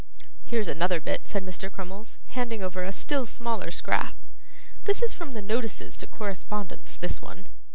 [0.45, 1.71] 'Here's another bit,' said Mr.
[1.71, 4.15] Crummles, handing over a still smaller scrap.
[4.85, 7.45] 'This is from the notices to correspondents, this one.